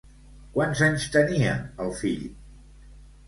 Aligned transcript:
Quants 0.55 0.79
anys 0.85 1.03
tenia 1.17 1.51
el 1.85 1.93
fill? 1.99 2.23